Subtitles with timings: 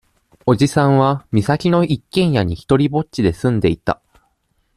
[0.47, 4.01] 叔父さんは、岬の一軒家に独りぼっちで住んでいた。